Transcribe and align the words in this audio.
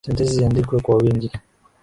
Sentensi 0.05 0.33
ziandikwe 0.37 0.77
kwa 0.85 0.95
wingi 1.01 1.27